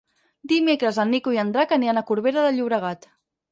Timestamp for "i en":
1.37-1.53